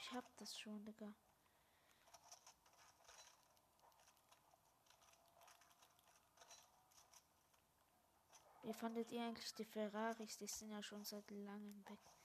Ich 0.02 0.12
hab 0.12 0.26
das 0.36 0.60
schon, 0.60 0.84
Digga. 0.84 1.14
Wie 8.64 8.74
fandet 8.74 9.10
ihr 9.14 9.22
eigentlich 9.22 9.54
die 9.54 9.64
Ferraris? 9.64 10.38
Die 10.38 10.48
sind 10.48 10.72
ja 10.72 10.84
schon 10.84 11.06
seit 11.06 11.32
langem 11.32 11.82
weg. 11.88 12.19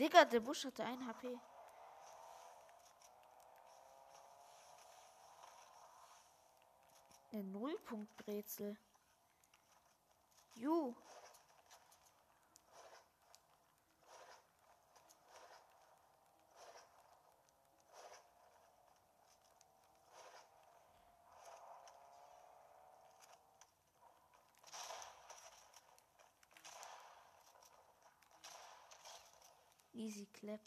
Digga, 0.00 0.24
der 0.24 0.40
Busch 0.40 0.64
hatte 0.64 0.82
ein 0.82 1.06
HP. 1.06 1.38
Eine 7.32 7.44
Nullpunktbrezel. 7.44 8.78
Ju. 10.54 10.94
Clap. 30.50 30.60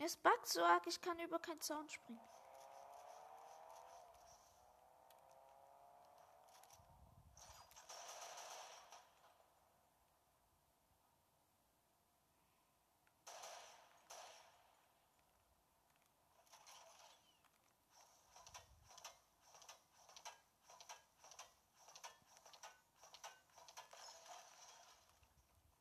Es 0.00 0.16
backt 0.16 0.48
so 0.48 0.62
arg, 0.62 0.86
ich 0.86 1.00
kann 1.00 1.18
über 1.18 1.38
keinen 1.38 1.60
Zaun 1.60 1.88
springen. 1.88 2.20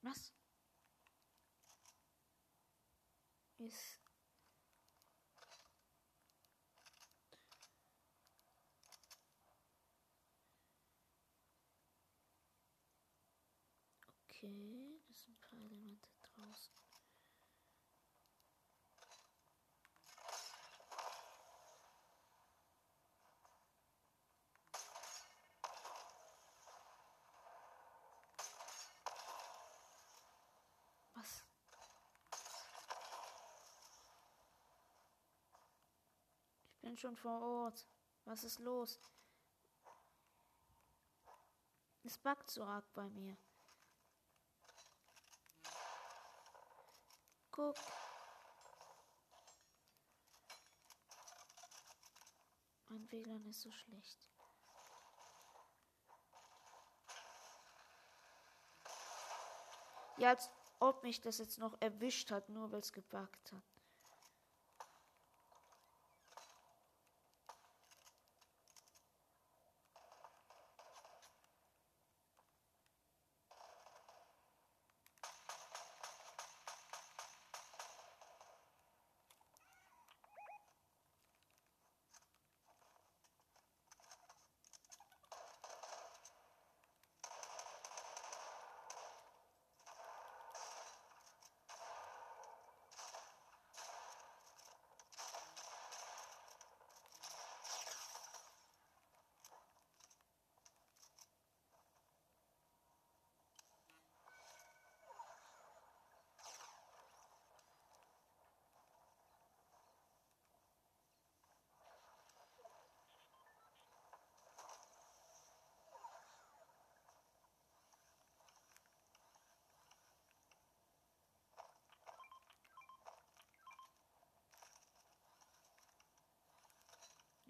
Was? 0.07 0.31
Ist. 3.59 4.07
Okay, 14.47 15.01
das 15.09 15.23
sind 15.23 15.35
ein 15.35 15.41
paar 15.41 15.59
Elemente 15.59 16.09
draußen. 16.21 16.73
Ich 36.71 36.81
bin 36.81 36.97
schon 36.97 37.17
vor 37.17 37.41
Ort. 37.41 37.85
Was 38.23 38.45
ist 38.45 38.59
los? 38.59 38.97
Es 42.05 42.17
backt 42.17 42.49
so 42.49 42.63
arg 42.63 42.85
bei 42.93 43.09
mir. 43.09 43.37
Guck. 47.57 47.75
Mein 52.89 53.11
WLAN 53.11 53.47
ist 53.47 53.61
so 53.61 53.71
schlecht. 53.71 54.29
Ja, 60.17 60.29
als 60.29 60.51
ob 60.79 61.01
mich 61.01 61.19
das 61.21 61.39
jetzt 61.39 61.57
noch 61.57 61.75
erwischt 61.81 62.29
hat, 62.29 62.47
nur 62.49 62.71
weil 62.71 62.81
es 62.81 62.93
gebackt 62.93 63.51
hat. 63.51 63.76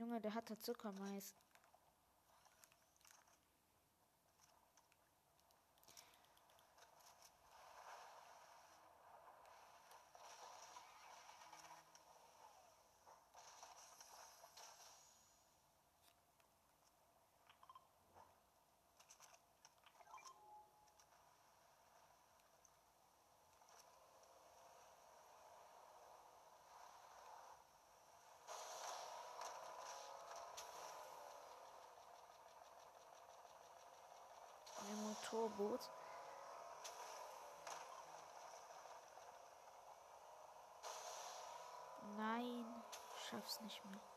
Junge, 0.07 0.21
der 0.21 0.33
hat 0.35 0.49
da 0.49 0.57
Zuckermais. 0.57 1.35
Ein 35.37 35.43
Motorboot. 35.43 35.89
Nein, 42.17 42.65
schaff's 43.29 43.61
nicht 43.61 43.85
mehr. 43.85 44.16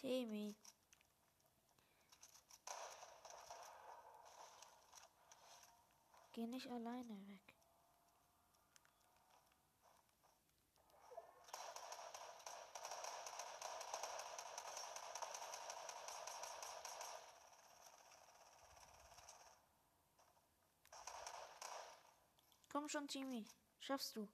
Timmy. 0.00 0.54
Geh 6.32 6.46
nicht 6.46 6.70
alleine 6.70 7.18
weg. 7.26 7.54
Komm 22.70 22.88
schon, 22.88 23.08
Timmy. 23.08 23.44
Schaffst 23.80 24.14
du. 24.14 24.28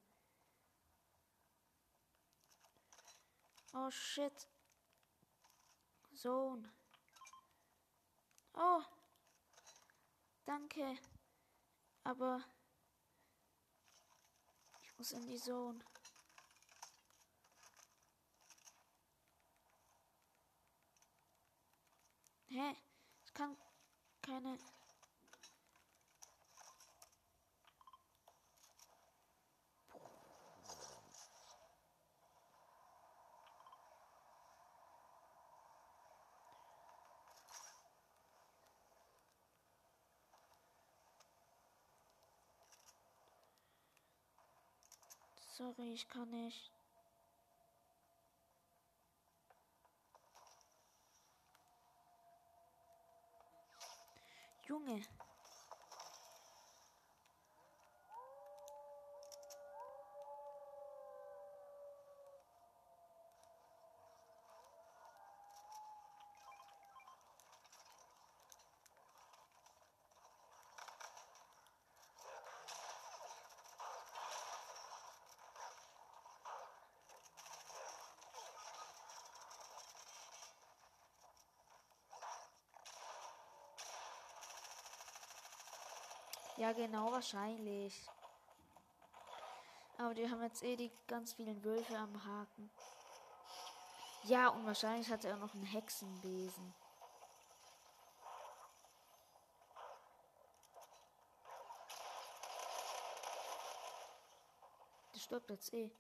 Oh 3.73 3.91
shit. 3.91 4.47
Sohn. 6.25 6.67
Oh. 8.55 8.83
Danke. 10.47 10.97
Aber 12.03 12.43
ich 14.81 14.97
muss 14.97 15.13
in 15.13 15.27
die 15.27 15.37
Zone. 15.37 15.85
Hä? 22.49 22.75
Ich 23.27 23.35
kann 23.35 23.55
keine. 24.23 24.59
Sorry, 45.65 45.95
ich 45.95 46.07
kann 46.11 46.29
nicht. 46.29 46.71
Junge. 54.69 55.01
Ja, 86.57 86.73
genau, 86.73 87.11
wahrscheinlich. 87.11 88.09
Aber 89.99 90.15
die 90.15 90.29
haben 90.31 90.43
jetzt 90.43 90.63
eh 90.63 90.77
die 90.77 90.93
ganz 91.09 91.33
vielen 91.33 91.63
Wölfe 91.65 91.97
am 91.97 92.25
Haken. 92.25 92.71
Ja, 94.25 94.49
und 94.49 94.65
wahrscheinlich 94.65 95.11
hat 95.11 95.25
er 95.25 95.35
auch 95.35 95.41
noch 95.41 95.55
einen 95.55 95.65
Hexenbesen. 95.65 96.75
Der 105.13 105.19
stirbt 105.19 105.51
jetzt 105.51 105.73
eh. 105.75 105.91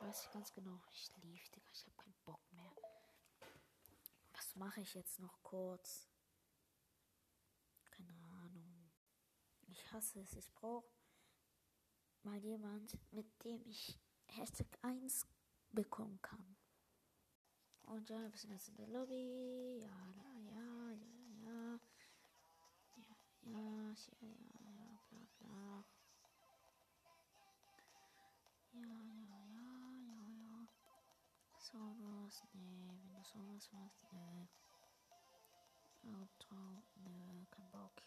Weiß 0.00 0.24
ich 0.24 0.32
ganz 0.32 0.52
genau. 0.54 0.80
Ich 0.92 1.10
lief, 1.22 1.48
Digga. 1.50 1.68
Ich 1.72 1.84
habe 1.84 1.96
keinen 1.96 2.14
Bock 2.24 2.40
mehr. 2.52 2.79
Mache 4.60 4.82
ich 4.82 4.92
jetzt 4.92 5.18
noch 5.20 5.42
kurz? 5.42 6.06
Keine 7.90 8.12
Ahnung. 8.42 8.90
Ich 9.68 9.90
hasse 9.90 10.20
es. 10.20 10.36
Ich 10.36 10.52
brauche 10.52 10.86
mal 12.24 12.36
jemand, 12.36 12.98
mit 13.10 13.26
dem 13.42 13.64
ich 13.64 13.98
Hashtag 14.26 14.66
1 14.82 15.26
bekommen 15.70 16.20
kann. 16.20 16.58
Und 17.84 18.10
ja, 18.10 18.30
wir 18.30 18.38
sind 18.38 18.52
jetzt 18.52 18.68
in 18.68 18.76
der 18.76 18.88
Lobby. 18.88 19.78
Ja, 19.80 20.10
ja, 20.10 20.38
ja, 20.50 20.90
ja, 20.90 21.08
ja. 21.42 21.80
Ja, 23.42 23.60
ja, 23.60 23.94
ja, 24.20 24.28
ja, 24.28 24.59
Sowas, 32.30 32.48
nee, 32.52 32.86
wenn 32.86 33.12
du 33.12 33.24
sowas 33.24 33.72
machst, 33.72 34.12
nee. 34.12 34.48
Outro, 36.04 36.54
nö, 36.94 37.44
kein 37.50 37.70
Bock. 37.72 38.02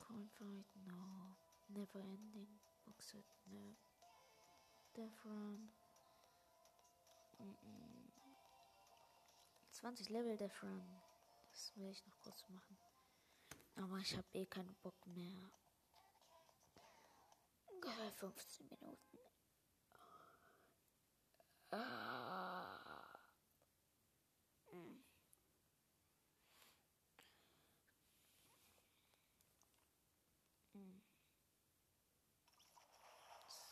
Coldfight, 0.00 0.66
no. 0.74 1.36
Never 1.68 2.00
ending, 2.00 2.60
Boxet, 2.84 3.24
nö. 3.44 3.74
Death 4.96 5.24
Run. 5.24 5.72
Mm 7.38 7.56
-mm. 7.62 8.10
20 9.70 10.08
Level 10.08 10.36
Death 10.36 10.62
Run. 10.62 11.02
Das 11.50 11.76
will 11.76 11.90
ich 11.90 12.04
noch 12.04 12.18
kurz 12.18 12.48
machen. 12.48 12.76
Aber 13.76 13.98
ich 13.98 14.16
habe 14.16 14.26
eh 14.32 14.46
keinen 14.46 14.74
Bock 14.82 15.06
mehr. 15.06 15.50
Ungefähr 17.66 18.10
15 18.12 18.68
Minuten. 18.68 19.13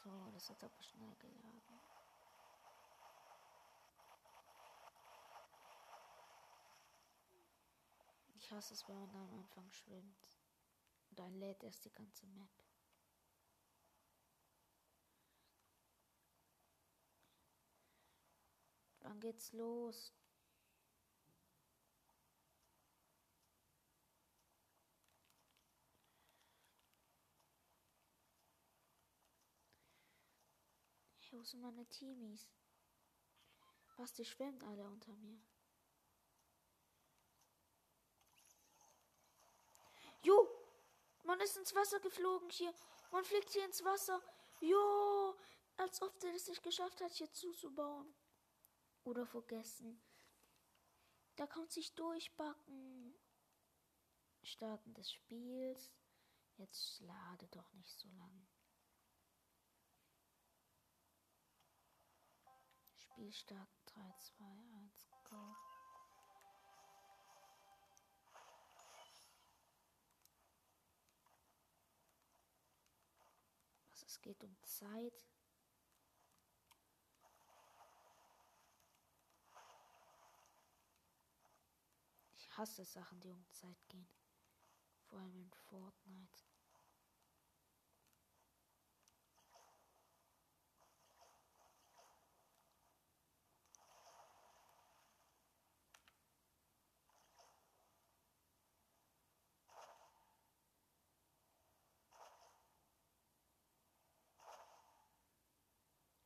So, 0.02 0.30
das 0.32 0.50
hat 0.50 0.64
aber 0.64 0.82
schnell 0.82 1.14
geladen. 1.20 1.80
Ich 8.34 8.50
hasse 8.50 8.74
es, 8.74 8.88
wenn 8.88 8.98
man 8.98 9.14
am 9.14 9.34
Anfang 9.34 9.70
schwimmt. 9.70 10.40
Dann 11.10 11.34
lädt 11.34 11.62
erst 11.62 11.84
die 11.84 11.92
ganze 11.92 12.26
Map. 12.26 12.50
Wann 19.12 19.20
geht's 19.20 19.52
los? 19.52 20.10
Hey, 31.18 31.38
wo 31.38 31.44
sind 31.44 31.60
meine 31.60 31.84
Teamies? 31.90 32.48
Was, 33.98 34.14
die 34.14 34.24
schwimmen 34.24 34.62
alle 34.62 34.88
unter 34.88 35.12
mir. 35.16 35.38
Jo! 40.22 40.48
Man 41.24 41.38
ist 41.42 41.58
ins 41.58 41.74
Wasser 41.74 42.00
geflogen 42.00 42.48
hier. 42.48 42.72
Man 43.10 43.24
fliegt 43.26 43.50
hier 43.50 43.66
ins 43.66 43.84
Wasser. 43.84 44.22
Jo! 44.62 45.36
Als 45.76 46.00
ob 46.00 46.18
der 46.20 46.34
es 46.34 46.48
nicht 46.48 46.62
geschafft 46.62 47.02
hat, 47.02 47.12
hier 47.12 47.30
zuzubauen. 47.30 48.14
Oder 49.04 49.26
vergessen. 49.26 50.00
Da 51.36 51.46
kommt 51.46 51.72
sich 51.72 51.94
durchbacken. 51.94 53.14
Starten 54.42 54.94
des 54.94 55.12
Spiels. 55.12 55.92
Jetzt 56.56 57.00
lade 57.00 57.48
doch 57.48 57.72
nicht 57.72 57.98
so 57.98 58.08
lang. 58.10 58.46
Spiel 62.96 63.32
starten. 63.32 63.82
3, 63.94 64.14
2, 64.18 64.44
1, 64.44 65.10
go. 65.24 65.56
Was, 73.90 74.02
es 74.02 74.20
geht 74.22 74.42
um 74.42 74.56
Zeit. 74.62 75.31
Hasse 82.56 82.84
Sachen, 82.84 83.18
die 83.20 83.30
um 83.30 83.44
Zeit 83.50 83.88
gehen. 83.88 84.06
Vor 85.08 85.18
allem 85.20 85.36
in 85.36 85.50
Fortnite. 85.52 86.42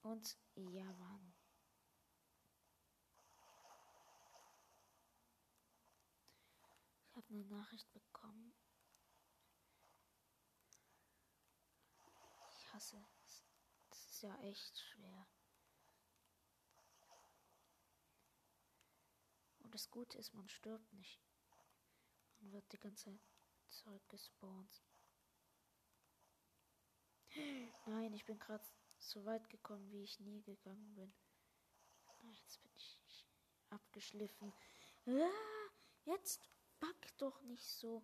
Und 0.03 0.37
ja, 0.55 0.85
Mann. 0.85 1.36
Habe 7.27 7.35
eine 7.35 7.45
Nachricht 7.45 7.91
bekommen. 7.93 8.55
Ich 12.57 12.73
hasse 12.73 13.05
es. 13.25 13.45
Das 13.91 14.07
ist 14.07 14.23
ja 14.23 14.37
echt 14.43 14.79
schwer. 14.79 15.29
Und 19.61 19.75
das 19.75 19.91
Gute 19.91 20.19
ist, 20.19 20.35
man 20.35 20.49
stirbt 20.49 20.93
nicht. 20.93 21.21
Man 22.39 22.53
wird 22.53 22.71
die 22.73 22.79
ganze 22.79 23.05
Zeit 23.05 23.21
zurückgespawnt. 23.71 24.83
Nein, 27.87 28.15
ich 28.15 28.25
bin 28.25 28.39
gerade 28.39 28.65
so 28.99 29.25
weit 29.25 29.49
gekommen, 29.51 29.91
wie 29.91 30.05
ich 30.05 30.21
nie 30.21 30.43
gegangen 30.43 30.95
bin. 30.95 31.13
Jetzt 32.33 32.61
bin 32.63 32.73
ich 32.77 33.27
abgeschliffen. 33.71 34.53
Ah, 35.07 35.71
jetzt 36.05 36.49
back 36.81 37.17
doch 37.19 37.41
nicht 37.43 37.65
so. 37.65 38.03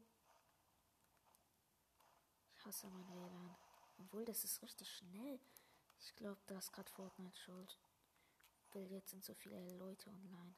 Ich 2.55 2.65
hasse 2.67 2.89
mein 2.89 3.09
WLAN. 3.09 3.57
Obwohl, 3.99 4.25
das 4.25 4.45
ist 4.45 4.63
richtig 4.63 4.91
schnell. 4.91 5.41
Ich 6.01 6.15
glaube, 6.17 6.41
da 6.47 6.59
ist 6.59 6.73
gerade 6.73 6.91
Fortnite 6.91 7.39
schuld. 7.39 7.79
Weil 8.73 8.91
jetzt 8.91 9.11
sind 9.11 9.25
so 9.25 9.35
viele 9.35 9.59
Leute 9.77 10.11
online. 10.11 10.55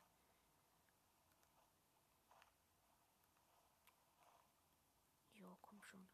Jo, 5.34 5.56
komm 5.60 5.82
schon. 5.82 6.08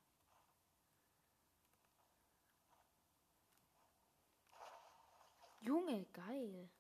Junge, 5.60 6.06
geil. 6.12 6.70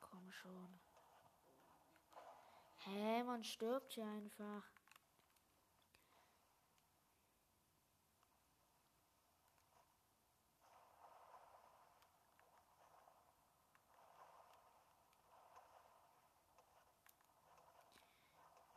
Komm 0.00 0.21
schon. 0.32 0.80
Hä, 2.84 3.22
man 3.24 3.44
stirbt 3.44 3.92
hier 3.92 4.06
einfach. 4.06 4.64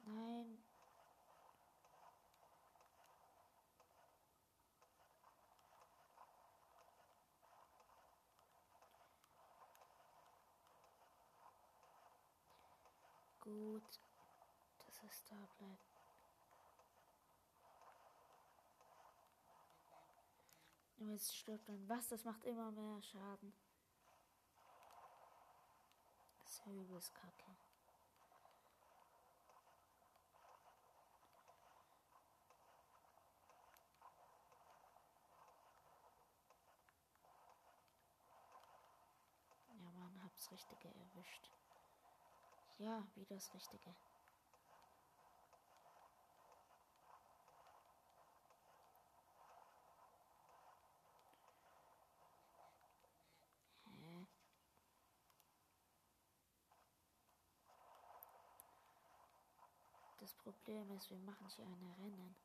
Nein. 0.06 0.66
Gut, 13.46 14.00
dass 14.80 15.04
es 15.04 15.24
da 15.26 15.36
bleibt. 15.60 16.02
Und 20.98 21.12
jetzt 21.12 21.38
stirbt 21.38 21.70
dann 21.70 21.88
was, 21.88 22.08
das 22.08 22.24
macht 22.24 22.44
immer 22.44 22.72
mehr 22.72 23.00
Schaden. 23.04 23.54
Das 26.40 26.54
ist 26.54 26.66
ja 26.66 26.72
übelst 26.72 27.14
kacke. 27.14 27.56
Ja, 39.68 39.92
man, 39.92 40.24
hab's 40.24 40.52
Richtige 40.52 40.88
erwischt. 40.88 41.52
Ja, 42.78 43.08
wie 43.16 43.26
das 43.26 43.54
Richtige. 43.54 43.96
Das 60.26 60.34
Problem 60.34 60.90
ist, 60.90 61.12
wir 61.12 61.20
machen 61.20 61.48
hier 61.50 61.68
eine 61.68 61.98
Rennen. 62.00 62.36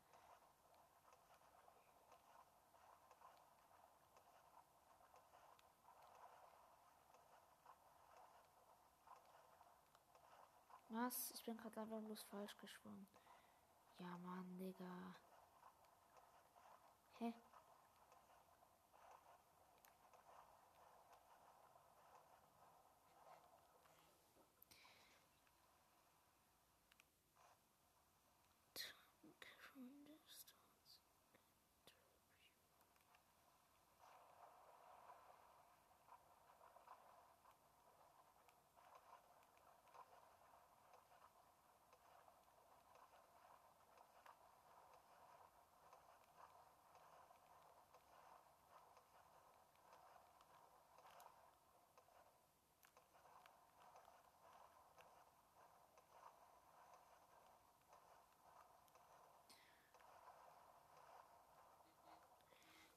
Was? 11.00 11.30
Ich 11.34 11.42
bin 11.44 11.56
gerade 11.56 11.80
einfach 11.80 12.02
bloß 12.02 12.22
falsch 12.24 12.58
geschwommen. 12.58 13.06
Ja, 13.98 14.18
Mann, 14.18 14.58
Digga. 14.58 15.16
Hä? 17.18 17.32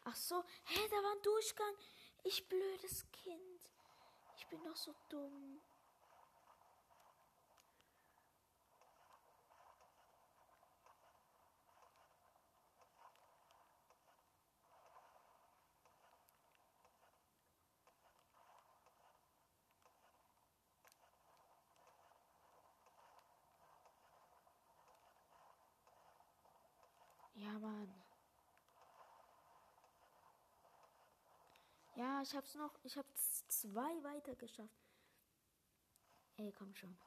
Ach 0.06 0.16
so, 0.16 0.44
hä, 0.66 0.88
da 0.90 0.98
war 0.98 1.16
ein 1.16 1.22
Durchgang. 1.22 1.76
Ich 2.24 2.48
blödes 2.48 3.10
Kind. 3.12 3.72
Ich 4.38 4.48
bin 4.48 4.64
doch 4.64 4.76
so 4.76 4.94
dumm. 5.10 5.62
Ja, 27.36 27.60
Mann. 27.60 27.94
Ja, 31.96 32.13
ich 32.24 32.34
hab's 32.36 32.56
noch. 32.56 32.74
Ich 32.84 32.98
hab's 32.98 33.46
zwei 33.50 34.04
weiter 34.04 34.36
geschafft. 34.36 34.84
Ey, 36.38 36.52
komm 36.54 36.74
schon. 36.74 36.98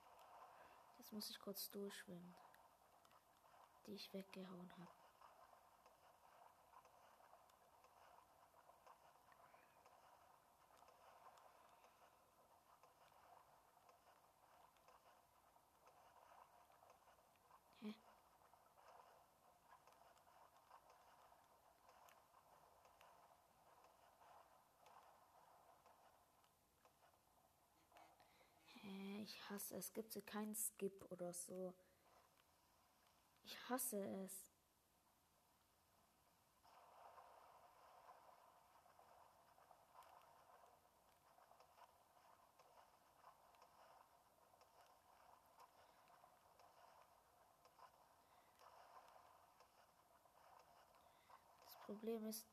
Jetzt 0.98 1.12
muss 1.12 1.30
ich 1.30 1.38
kurz 1.40 1.70
durchschwimmen. 1.70 2.34
Die 3.86 3.94
ich 3.94 4.12
weggehauen 4.12 4.70
habe. 4.76 4.90
Hä? 17.80 17.94
Hä, 28.82 29.15
ich 29.26 29.50
hasse 29.50 29.76
es. 29.76 29.92
Gibt 29.92 30.14
es 30.14 30.24
keinen 30.24 30.54
Skip 30.54 31.04
oder 31.10 31.32
so. 31.32 31.74
Ich 33.44 33.58
hasse 33.68 33.98
es. 34.24 34.52
Problem 51.86 52.26
ist, 52.26 52.44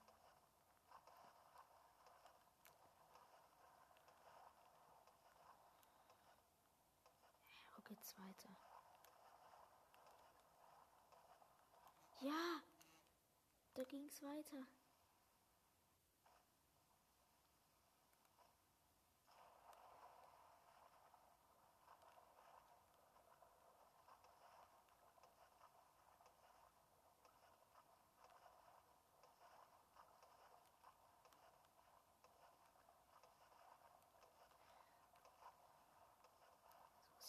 wo 7.76 7.82
geht's 7.82 8.16
weiter? 8.18 8.50
Ja, 12.22 12.62
da 13.94 14.00
ging's 14.00 14.24
weiter. 14.24 14.66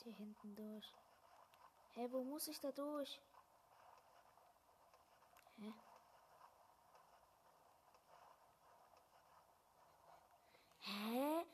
Hier 0.02 0.12
hinten 0.12 0.54
durch. 0.54 0.94
Hä, 1.94 2.08
wo 2.10 2.22
muss 2.24 2.48
ich 2.48 2.60
da 2.60 2.72
durch? 2.72 3.20
Hä? 5.56 5.72
Hä? 10.84 11.44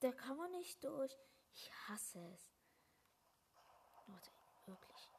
Da 0.00 0.12
kann 0.12 0.36
man 0.36 0.50
nicht 0.52 0.82
durch. 0.84 1.16
Ich 1.52 1.72
hasse 1.88 2.20
es. 2.32 2.52
Leute, 4.06 4.30
wirklich. 4.66 5.10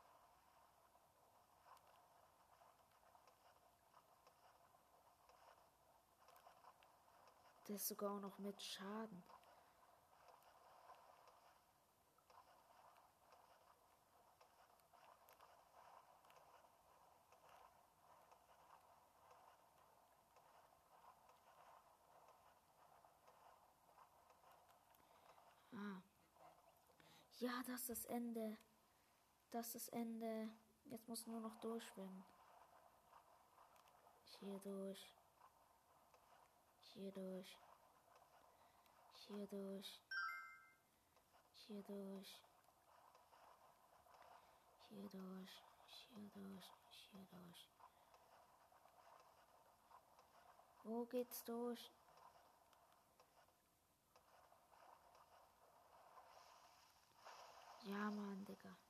Das 7.68 7.76
ist 7.82 7.88
sogar 7.90 8.16
auch 8.16 8.22
noch 8.22 8.40
mit 8.40 8.60
Schaden. 8.62 9.24
Ah. 25.80 26.02
Ja, 27.40 27.64
das 27.68 27.82
ist 27.82 27.90
das 27.90 28.06
Ende. 28.06 28.58
Das 29.52 29.74
ist 29.74 29.88
das 29.88 29.90
Ende. 29.90 30.50
Jetzt 30.86 31.08
muss 31.08 31.26
nur 31.26 31.40
noch 31.40 31.56
durchschwimmen. 31.62 32.26
Hier 34.40 34.60
durch. 34.60 35.14
Hier 36.94 37.12
durch. 37.12 37.58
Hier 39.26 39.48
durch. 39.48 40.02
Hier 41.56 41.84
durch. 41.84 42.42
Hier 44.90 45.10
durch. 45.10 45.64
Hier 46.10 46.30
durch. 46.34 46.66
Hier 47.12 47.26
durch. 47.32 47.70
Wo 50.84 51.06
geht's 51.06 51.46
durch? 51.46 51.90
Ja, 57.84 58.12
Mann, 58.12 58.46
Digga. 58.46 58.70
Hä? 58.70 58.89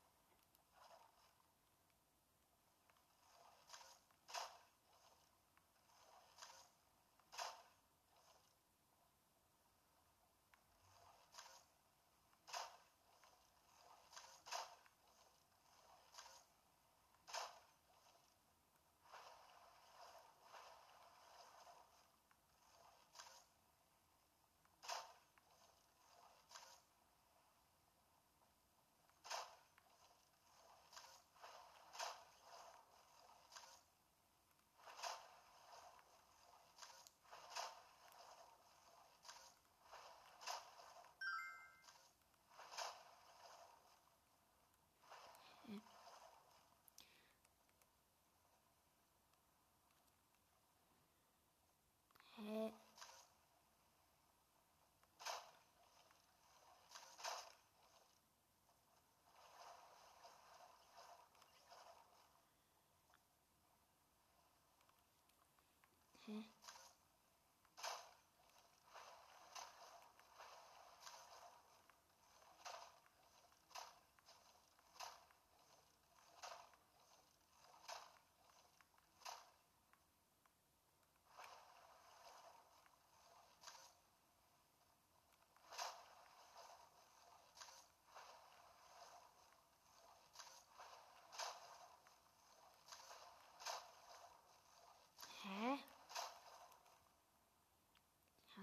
Hä? 66.30 66.36
Hä? 66.36 66.59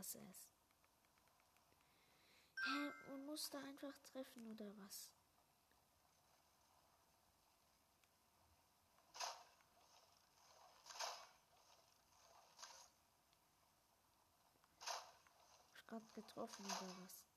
Hasse 0.07 0.21
es. 0.31 0.49
Hä, 2.65 2.93
man 3.09 3.27
muss 3.27 3.51
da 3.51 3.59
einfach 3.59 3.99
treffen 3.99 4.47
oder 4.53 4.67
was? 4.79 5.11
Ich 15.75 15.87
gerade 15.87 16.07
getroffen 16.15 16.65
oder 16.67 16.97
was? 17.03 17.36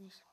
Nicht. 0.00 0.24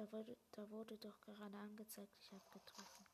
Da 0.00 0.10
wurde, 0.12 0.34
da 0.52 0.70
wurde 0.70 0.96
doch 0.96 1.20
gerade 1.20 1.58
angezeigt, 1.58 2.16
ich 2.22 2.32
habe 2.32 2.48
getroffen. 2.54 3.09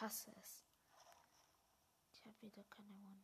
Ich 0.00 0.06
hasse 0.06 0.32
es. 0.40 0.64
Ich 2.10 2.24
habe 2.24 2.40
wieder 2.40 2.64
keine 2.70 2.88
One. 2.88 3.22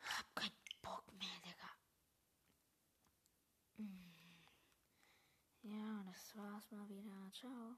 Hab 0.00 0.36
keinen 0.36 0.52
Bock 0.80 1.12
mehr, 1.14 1.40
Digga. 1.44 1.70
Mm. 3.78 4.44
Ja, 5.62 6.04
das 6.04 6.36
war's 6.36 6.70
mal 6.70 6.88
wieder. 6.88 7.32
Ciao. 7.32 7.76